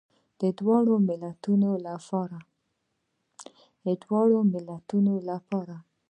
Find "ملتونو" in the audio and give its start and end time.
4.53-5.13